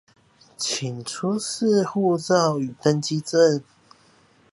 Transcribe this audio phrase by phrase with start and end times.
[0.57, 3.61] 請出示護照與登機證